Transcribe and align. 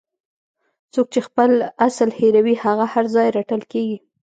څوک 0.93 1.07
چې 1.13 1.19
خپل 1.27 1.51
اصل 1.87 2.09
هیروي 2.19 2.55
هغه 2.65 2.85
هر 2.93 3.05
ځای 3.15 3.27
رټل 3.37 3.61
کیږي. 3.71 3.97